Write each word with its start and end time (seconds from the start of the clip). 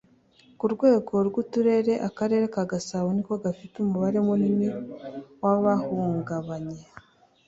ku 0.57 0.65
rwego 0.73 1.13
rw 1.27 1.35
uturere 1.41 1.93
akarere 2.07 2.45
ka 2.53 2.63
gasabo 2.71 3.07
niko 3.15 3.33
gafite 3.43 3.75
umubare 3.79 4.19
munini 4.27 4.67
w 5.43 5.45
abahungabanye 5.53 6.79